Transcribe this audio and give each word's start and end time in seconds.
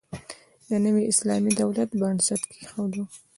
د 0.69 0.71
نوي 0.85 1.03
اسلامي 1.11 1.51
دولت 1.61 1.89
بنسټ 2.01 2.41
کېښود. 2.51 2.93